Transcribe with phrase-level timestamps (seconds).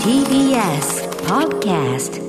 [0.00, 0.88] TBS
[1.28, 2.25] Podcast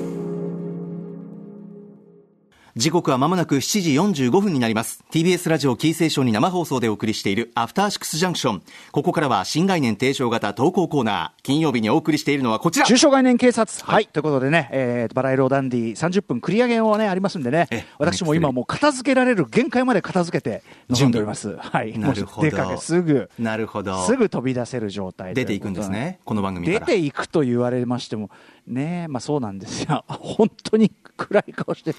[2.77, 3.81] 時刻は間もなく7
[4.13, 5.04] 時45分になります。
[5.10, 8.62] TBS ラジオキーセーションに生放送でお送りしているアフターシックスジャンクション
[8.92, 11.42] ここからは新概念提唱型投稿コーナー。
[11.42, 12.85] 金曜日にお送りしているのはこちら。
[12.85, 17.68] 中小概念警察、はい、ということでね、えー、バラ色ダンディ30分繰り上げをねありますんでね。
[17.71, 21.57] え、私も今もう片付けられる限界まで片付けて臨んでおります。
[21.57, 22.48] はい、なるほど。
[22.48, 24.05] 出かけすぐ、なるほど。
[24.05, 26.80] すぐ飛び出せる状態出ていくんですねこの番組から。
[26.82, 28.30] 出ていくと言われましても、
[28.68, 30.04] ねまあそうなんですよ。
[30.07, 31.96] 本当に暗い顔して、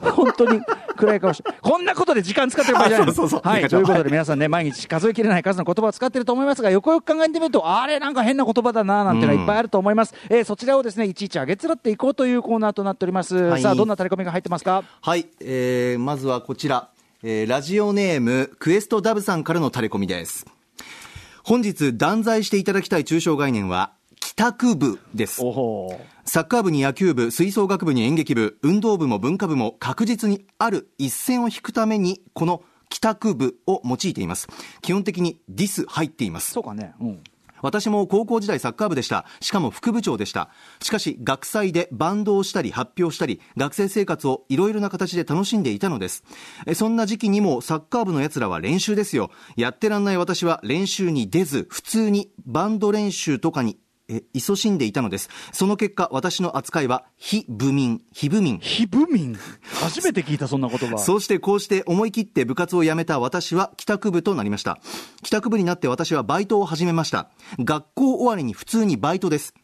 [0.00, 0.60] 本当に
[0.96, 3.14] 暗い顔して、こんなことで時間使ってる場合じゃないの。
[3.14, 10.14] そうそうはい、ということで皆さんね、毎日数えきれない数の言葉を使ってると思いますが、よくよく考えてみると、あれなんか変な言葉だななんていうのがいっぱいあると思います。
[10.28, 13.36] えーそちらをですね、いちいち上げつらっていこうというコーナーとなっております。
[13.36, 13.62] はい。
[13.62, 14.84] さあ、どんなタレコミが入ってますか？
[15.00, 16.90] はい、えー、まずはこちら、
[17.22, 20.46] えーラジオネームクエストダブさんからのタレコミです。
[21.42, 23.92] 本日断罪していただきたい抽象概念は
[24.36, 25.36] 帰宅部です
[26.24, 34.48] サッカー部に野球部、吹奏楽部に演劇部、運動部も文化部も確実にある一線を引くために、この帰宅部を用いています。
[34.82, 36.50] 基本的にディス入っています。
[36.50, 36.94] そうかね。
[37.00, 37.22] うん。
[37.62, 39.24] 私も高校時代サッカー部でした。
[39.40, 40.50] しかも副部長でした。
[40.82, 46.24] しかし学祭でバンドをしたり発表したり、学生生活をいろいろな形で楽しんでいたのです。
[46.66, 49.30] えそんな時期にもサッカー部の奴らは練習ですよ。
[49.56, 55.28] やってらんない私は練習に出ず、普通にバンド練習とかにえ勤しんでいたのです。
[55.52, 58.58] その結果、私の扱いは非部民、非部民。
[58.60, 59.36] 非部民？
[59.82, 60.98] 初めて聞いた、そんな言葉。
[61.02, 64.78] そうしてこうして思い切って部活を辞めた私は帰宅部となりました。
[65.22, 67.30] 帰宅部になって私はバイトを始めました。
[67.58, 69.54] 学校終わりに普通にバイトです。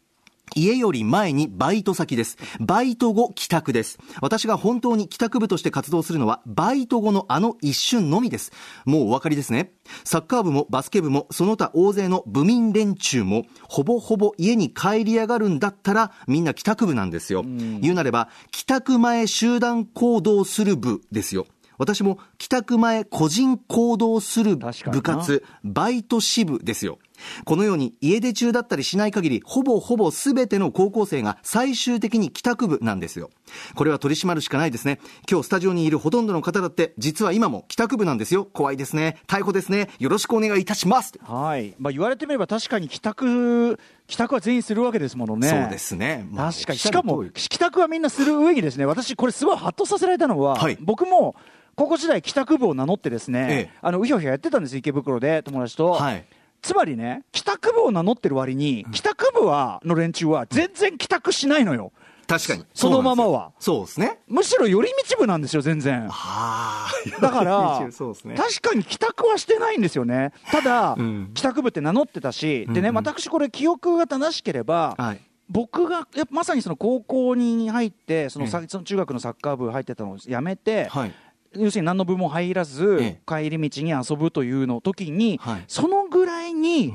[0.55, 2.37] 家より前にバイト先です。
[2.59, 3.99] バイト後帰宅です。
[4.21, 8.51] 私が本当に帰宅部として活動するのは、バイト後のあの一瞬のみです。
[8.85, 9.73] もうお分かりですね。
[10.03, 17.43] サッカー部もバスケ部も、その他大勢の部民連中も、ほぼほぼ家に帰り上がるんだったら、みんな帰宅部なんですよ。
[17.81, 21.47] 言うなれば、帰宅前集団行動する部ですよ。
[21.77, 26.99] 私も帰宅前個人行動する部活、バイト支部ですよ。
[27.45, 33.29] このように家出中だったりしない限り、ほぼほぼ全ての高校生が最終的に帰宅部なんですよ。
[33.75, 34.99] これは取り締まるしかないですね。
[35.29, 38.45] 今日スタジオにいるほとんどの方だって、実は今も帰宅部なんですよ。
[38.45, 39.17] 怖いですね。
[39.27, 39.89] 逮捕ですね。
[39.99, 41.13] よろしくお願いいたします。
[41.23, 41.75] はい。
[41.77, 45.47] まあ言われてみれば確かに帰宅、帰宅は全員するわけですものね。
[45.47, 46.27] そうですね。
[46.31, 46.79] まあ確かに。
[46.79, 51.35] しかも帰宅はみんなする上にですね、私これすごいハッとさせられたのは、はい僕も
[51.75, 55.91] 高校時代帰宅部を名乗ってですね、ええあの、うひょうひょやってたんです池袋で友達と。
[55.91, 56.25] はい。
[56.61, 61.91] つまりね、帰宅部を名乗ってる割に、帰宅部は、の連中は全然帰宅しないのよ。
[62.27, 62.65] 確かに。
[62.73, 64.19] そのままはそうですね。
[64.27, 66.07] むしろ寄り道部なんですよ、全然。
[66.07, 66.89] はあ。
[67.19, 67.89] だから、ね。
[68.35, 70.31] 確かに帰宅はしてないんですよね。
[70.49, 75.21] ただ、うん帰宅部って名乗ってたし、でね、うんうん私これ記憶が正しければ、はい。
[75.49, 81.13] 僕がまさにその高校に入ってそのさええその中学のサッカー部入ってたのをやめて、はい。
[81.53, 86.93] 要するに何の部も入らず、え帰り道に遊ぶというの時に、はいそのぐらいに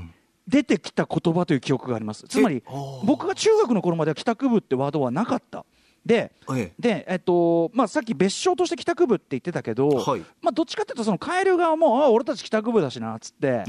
[0.49, 2.27] 出てきた言葉という記憶があります。
[2.29, 2.63] つまり
[3.05, 5.67] 僕が中学の頃までは帰宅部ってワードはなかった
[6.07, 6.73] でええ。
[6.79, 10.21] で、えっとまあ、さっき別称として帰宅部って言ってたけど、はい。
[10.41, 13.59] まあ、どっちかっていうとその帰る側もあ俺たち帰宅部だしなっつって。
[13.59, 13.67] ああ。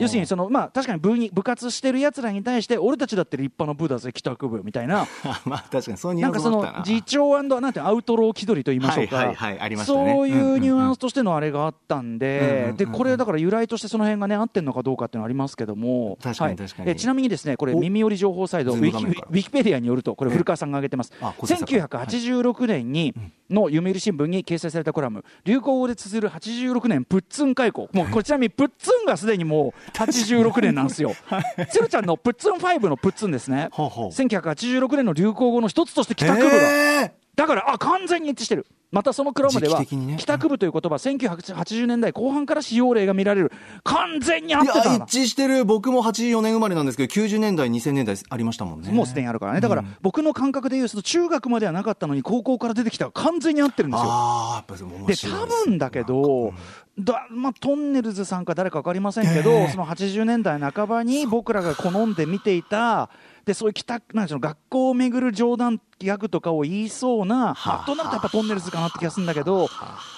[0.00, 5.06] 要するにその、まあ、確かに部に部活してるやつらに対して俺たちだって立派な部だぜ帰宅部みたいな。
[5.44, 6.84] まあ確かにそういうニュアンなんかそのスもあったな。
[6.84, 10.12] 次長なんていうのアウトロー気取りと言いましょうか、はいはいはいありましたね。
[10.12, 12.70] そういうニュアンススとしてのあれがあったんうんうんでうん。
[12.70, 16.56] うんでこれだから由来としてその辺がね合ってるのかどうかっていうのはありますけども確かにはい。
[16.56, 16.90] 確かに。
[16.90, 19.28] えちなみにですねこれお耳寄り情報サイドウィキウズーム画面から。
[19.28, 21.12] ィキペディアによるとこれ古川さんが挙げてます。
[21.20, 23.14] あ小坂さん1986年に
[23.50, 31.14] の読売新聞に掲載されたコラム流行語で綴る86年プッツン開校もうこれちなみにプッツンがすでにもう86年なんですよ。
[31.70, 33.68] 鶴ちゃんのプッツン5のプッツンですね。
[33.72, 34.08] ほうほう。
[34.08, 38.66] 1986年の流行語の一つとして帰宅部がええだからあ完全に一致してる。
[38.90, 40.16] またそのクラムではね。
[40.18, 43.50] 帰宅部という言葉1980年代後半から使用例が見られる。
[43.84, 45.04] 完全に合っいやてたんだ。
[45.06, 45.64] 一致してる。
[45.64, 48.92] 僕も84年生まれなんですけど90年代2000年代ありましたもんね。
[48.92, 49.62] もうすでにあるからね。
[49.62, 54.10] だから僕の感覚でいうと中学まではなかったのに高校から出てきたら完全に合ってるんですよ。
[54.10, 55.26] ああやっぱでです
[55.64, 56.52] 分だけど、
[56.98, 59.68] だまあ、トンネルズさんか誰か分かりませんけど、ええ。
[59.68, 63.08] その80年代半ばに僕らが好んで見ていた
[63.46, 69.68] でそういう帰宅なんでしょう学校を巡る冗談ギャグとかを言いそうな、まあ、となるとやっぱトンネルズかなって気がするんだけど、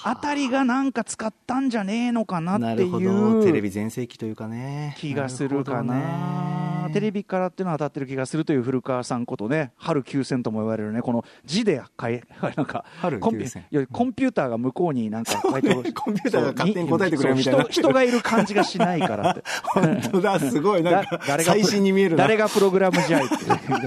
[0.03, 3.43] あたりがなんか使ったんじゃねえのかなっていなるほど。
[3.43, 4.95] テレうビ全盛期というかね。
[4.99, 9.71] 気がするかなテレビからっていうのは当たってる気がするという古川さんことね。
[9.77, 11.01] 春9戦とも言われるね。
[11.01, 12.21] この字で書い。
[12.55, 17.63] なんか春コンピ9000いやコンピューターが向こうになんか 回答 コンピューターが勝手に答えてくれるみたいな。
[17.63, 19.43] 人人がいる感じがしないからって。
[19.63, 22.23] 本当だすごいなんかだ誰がプロ最新に見えるな。
[22.23, 23.35] 誰がプログラム試合って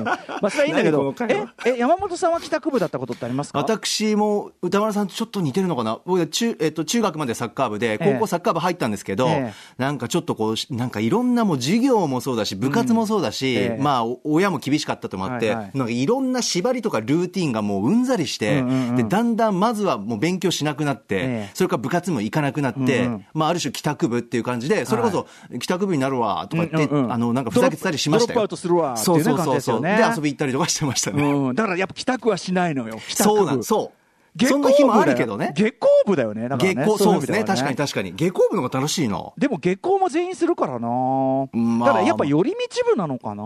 [0.03, 3.59] まあそれはいいんだけどええ山本さんは帰宅部だったことってありますか？
[3.59, 5.99] 私も歌丸さんとちょっと似てるのかな？
[6.05, 9.55] 僕は中,、えっと、中学までサッカー部でええ高校サッカー部入ったんですけど、ええ。
[9.79, 13.83] なんかちょっとこうしなんかいろんなもう授業もそうだし部活もそうだし、ええ。
[13.83, 15.71] まあお親も厳しかったともあって、はいはい。
[15.75, 18.97] なんかいろんな縛りとかルーティンがもううんざりして、うんうんうん。
[18.97, 21.51] でだんだんまずはもう勉強しなくなって、ええ。
[21.55, 23.27] それから部活も行かなくなって、うんうん。
[23.35, 25.27] まあ、ある種帰宅部っていう感じでそれこそ
[25.59, 27.13] 帰宅部になるわとか言って、うんうんうん。
[27.13, 28.35] あのなんかふざけてたりしましたよ。
[28.35, 29.25] ドロップアウトするわっていうね。
[29.25, 33.37] そうそうそうですよねで遊び行ったりとかしてましたね、うん、だからやっぱ帰宅はしないのよ帰宅部。
[33.37, 33.98] そうなんそう
[34.39, 35.53] 下校そんな日もあるけどね。
[35.55, 36.49] 部だよ下校部だよね。
[36.49, 36.75] だからね。
[36.77, 37.45] 下校、そうですね。
[37.45, 38.13] 確かに確かに。
[38.13, 39.23] 下校部の方が楽しいな。
[39.37, 41.89] でも下校も全員するからな、まあ。
[41.89, 42.57] ただやっぱ寄り道
[42.91, 43.43] 部なのかな。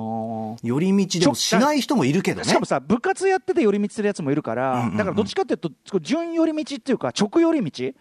[0.62, 2.44] 寄り道でもしない人もいるけどね。
[2.44, 7.92] しかもさ部活やってて寄り道するやつもいるから、だからどっちかっていうと順寄り道っていうか直寄り道？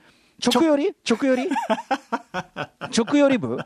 [0.44, 0.94] 直寄り？
[1.08, 1.50] 直寄り？
[2.98, 3.58] 直寄り部？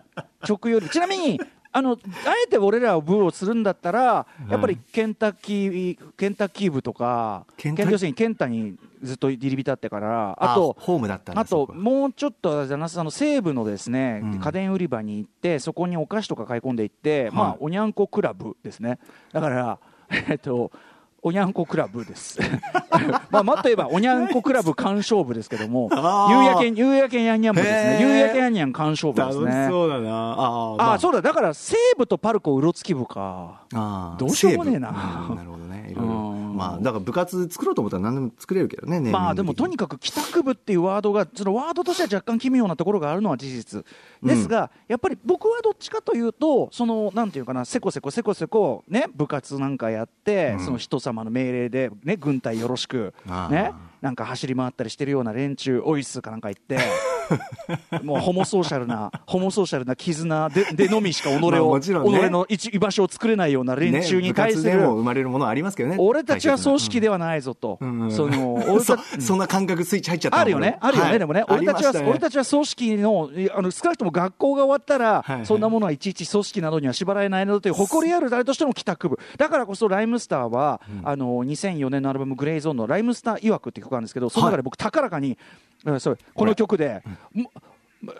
[0.47, 0.89] 直寄り？
[0.89, 1.39] ちなみに
[1.77, 1.97] あのあ
[2.45, 14.39] えて俺らを部をするんだったらやっぱりケンタッキーケンタッキー部とか要するにケンタにずっと入り浸ってからあとホームだったんだあともうちょっとじゃなさあの西部のですね、うん。
[14.39, 18.97] 家電売り場に行ってそこにお菓子とか買い込んでいって、まあおにゃんこクラブですね。
[19.33, 19.79] だから
[20.29, 20.71] えっと
[21.27, 22.37] おにゃんこクラブです。
[23.31, 25.97] まあ、もっと言えば、おにゃんこクラブ鑑賞部ですけども、夕
[26.43, 27.97] 焼け、夕焼けやんにゃん部ですね。
[27.99, 29.67] 夕焼けやんにゃん鑑賞部ですね。
[29.71, 30.11] うだな。
[30.11, 33.61] あああ、うそうだ、だから西部とパルコうろつき部か。
[34.19, 35.87] どうしようもねえななるほどね。
[35.89, 36.24] いろいろ。
[36.55, 36.59] うん。
[36.59, 38.99] まあ、だから部活作ろうと思ったら何でも作れるけどね。
[38.99, 43.85] まあでもとにかかく帰宅部っていうワードが、そのワードとしては若干奇妙なところがあるのは事実。
[44.23, 50.65] ですが、やっぱり僕はどっちかというと、そのなんていうかな、せこせこせこせこ、ね、部活なんかやって、うん。
[50.65, 53.13] その人様の命令で、ね、軍隊よろしく
[53.49, 56.77] ね、なんか走り回ったりしてるような連中、オイスかなんか言って、
[58.03, 65.97] もうホモソーシャルな、ホモソーシャルな絆で でのみしか己を、己の一居場所を作れないような連中に対する、生まれるものはありますけどね。
[65.99, 67.77] 俺たちは組織ではないぞと、
[68.09, 69.37] その 俺そん。
[69.37, 71.19] な感覚スイッチ入っちゃったのあるよね、あるよね、はい。
[71.19, 85.37] でもね、あ俺たちは、俺たちは組織の、いあの少なくとも学校が終わったら、そんなものはいちいち組織などには縛られないなどという誇りある誰としての帰宅部、だからこそライムスターは、あの2004年のアルバム、グレイゾーンのライムスター曰くっていう曲があるんですけど、その中で僕、高らかに、
[85.85, 86.17] うんそう。
[86.33, 87.03] この曲で、
[87.33, 87.51] も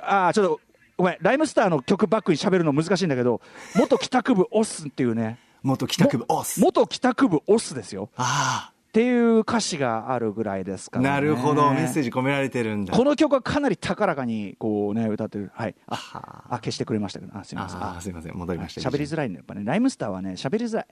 [0.01, 0.61] あーちょっと、
[0.97, 3.41] ごめん、ライムスターの曲バックに喋るの難しいんだけど、
[3.75, 6.61] 元帰宅部オスっていうね、元帰宅部、オス。
[6.61, 8.09] 元帰宅部オスですよ。
[8.15, 11.69] あっていう歌詞があるぐらいですかね、なるほど。
[11.73, 12.93] メッセージ込められてるんだ。
[12.95, 15.51] この曲はかなり高らかにこうね歌ってる。
[15.53, 15.75] はい。
[15.87, 16.59] あはあ。
[16.59, 17.37] 消してくれましたけど。
[17.37, 17.83] あすみません。
[17.83, 18.35] ああ、すいません。
[18.37, 18.89] 戻りました。
[18.89, 20.85] 喋りづらいねやっぱねライムスターはね喋りづらい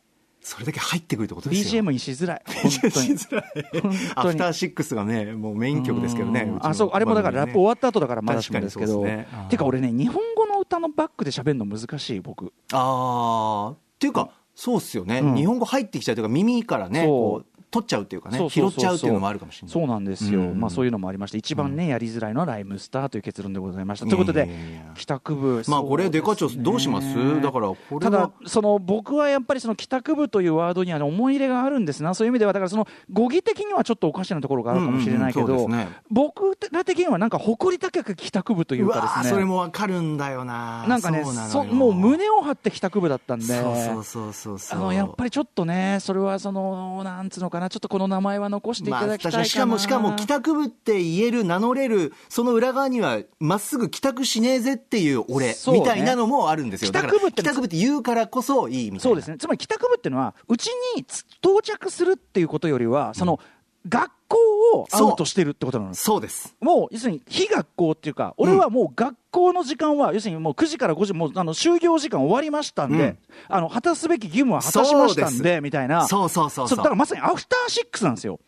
[0.43, 1.83] それだけ入ってくるってことですよ。
[1.83, 2.41] BGM にしづらい。
[2.45, 3.43] 本当しにづらい。
[3.81, 6.51] 本アフターシックスがね、もうメイン曲ですけどね。
[6.59, 9.01] あそうあれもだからラップ終番わった後だからまだしもですけど。
[9.05, 9.25] ね。
[9.49, 12.51] てか俺ね日本語の歌のバックで喋るの難しい僕。
[12.73, 15.19] ああ、っていうか、そうっすよね。
[15.19, 15.35] うん。
[15.35, 19.73] 日本語入ってきちゃうというか、耳からね、こう、取っちゃうっていうかね拾っちゃうっていうのもあるかもしれない。
[19.73, 20.59] そうなんですよ、うん。
[20.59, 24.05] まあ、そういうのもありまして、一番ね、やりづらいのはライムスターという結論でございました。
[24.05, 24.47] ということで
[24.93, 27.41] 帰宅部、まあこれデカ長どうします？
[27.41, 39.25] だからただ、その僕はやっぱりその帰宅部というワードにはね思い入れがあるんですな、そういう意味では、だからその語義的にはちょっとおかしなところがあるかもしれないけどうんうんね、僕ら的にはなんか誇り高く帰宅部というかですね。
[39.25, 40.85] ーそれもわかるんだよな。
[40.87, 44.79] なんかねそうもう胸を張って帰宅部だったんで、そうそうそうそうそう。
[44.79, 56.91] あのやっぱりちょっとね、それはその、なんつうのかな、ちょっとこの名前は残していただきたいかな、まあ、しかも、しかも、帰宅部って言える、名乗れる、その裏側には、まっすぐ帰宅しねえぜっていう俺、みたいなのもあるんですよ。
[56.91, 58.99] 帰宅部って帰宅部って言うからこそいいみたいな。
[59.01, 63.39] そうですね、つまり帰宅部っていうのは、うちにつ到着するっていうことよりは、その
[63.87, 64.37] 学校
[64.75, 65.93] をアウトしてるってことなの。
[65.93, 66.55] そうです。
[66.61, 73.17] もう要するに非学校っていうか、俺はもう学校の時間は、要するにもう9時から5時、もうあの就業時間終わりましたんで、うん
[73.49, 78.39] あの果たすべき義務は果たしましたんででみたいな、そうそうそうそうだからまさにアフターシックスなんですよ、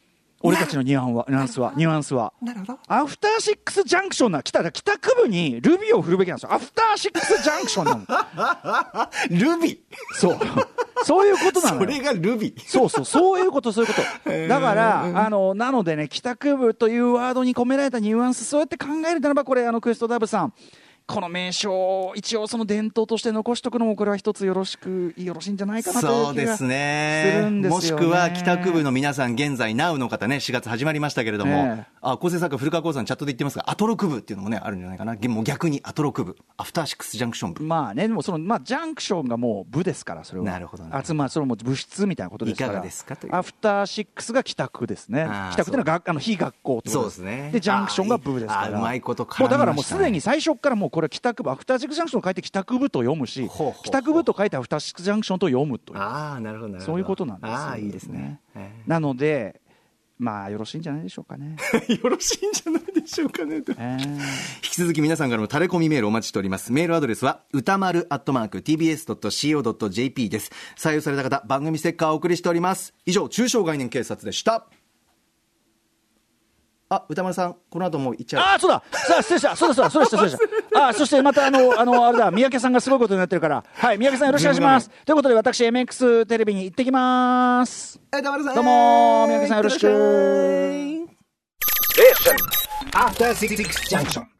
[0.41, 2.33] 俺たちのニュアンはニュアンスは、ニュアンスは。
[2.41, 2.79] なるほど。
[2.87, 6.53] アフターシックスジャンクションな、来たら帰宅部にルビーを振るべきなんですよ。
[6.53, 9.55] アフターシックスジャンクションなの。
[9.57, 9.83] ルビ？
[10.13, 10.39] そう。
[11.05, 11.81] そういうことなのよ。
[11.81, 14.47] それがルビそうそう、そういうこと、そういうこと。
[14.47, 20.53] だから、あの、なのでね、帰宅部というワードに込められたニュアンス、そうやって考えるならば、これ、あの、クエストダブさん、
[21.07, 28.01] この名称を一応その伝統として残しとくのもこれは一つよろしくよろしいんじゃないかなというそうです気がするねんですよね。
[28.01, 31.85] もしくは帰宅部の皆さん現在 NOW の方ね4月始まりましたけれども、ええ。
[32.01, 35.15] あ構成作家古川光さんチャットで言ってますがアトロク部っていうのもねあるんじゃないかな。
[35.29, 37.63] もう逆にアトロク部アフターシックスジャンクション部。
[37.63, 40.45] まあね、でもその、まあ、ジャンクションがもう部ですから、それは。
[40.45, 42.71] なるほどなるほどあつまり、それも物質みたいなことですから。
[42.71, 43.35] いかがですかという。
[43.35, 45.25] アフターシックスが帰宅ですね。
[45.51, 47.49] 帰宅っていうのは学あの非学校とそうですね。
[47.51, 48.79] で、ジャンクションが部ですから。
[48.79, 49.43] うまいこと絡みましたね。
[49.43, 53.49] もうだからもうすでに最初からもうこれ帰宅部、アフターシックスジャンクションを書いて帰宅部と読むし
[53.83, 55.99] 帰宅部と書いてアフターシックスジャンクションと読むという。
[55.99, 59.59] ああなるほどなるほどそういうことなんですよああいいですね、えなので、
[60.17, 61.57] まあ、よろしいんじゃないでしょうかね。
[61.89, 64.21] え よろしいんじゃないでしょうかねとえー引
[64.61, 66.71] き続き皆さんからのタレコミメールお待ちしております。
[66.71, 70.51] メールアドレスは、歌丸アットマーク tbs.co.jp です。
[70.77, 72.93] 採用された方、番組ステッカーをお送りしております。
[73.05, 74.67] 以上、中小概念警察でした。
[76.89, 78.43] あ、歌丸さん、この後もう行っちゃう。
[78.43, 80.87] ああ、そうだ、さあ、失礼した、そうだ、そうだ、そうでした、そうでした。
[80.87, 84.89] あそしてまた、あの、あの、あれだ、三宅さんがすごいことになってるから、はい、三宅さんよろしくお願いします。
[85.03, 87.99] ということで、私、MX テレビに行ってきます。
[88.11, 91.07] 歌丸さんどうも三宅さんよろしくいっ
[91.95, 92.37] てらっしゃい
[92.91, 93.55] After Six
[93.89, 94.34] Junction.